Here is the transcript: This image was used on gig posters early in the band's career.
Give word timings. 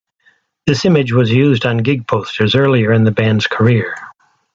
This 0.65 0.83
image 0.83 1.11
was 1.11 1.29
used 1.29 1.63
on 1.63 1.77
gig 1.77 2.07
posters 2.07 2.55
early 2.55 2.85
in 2.85 3.03
the 3.03 3.11
band's 3.11 3.45
career. 3.45 3.93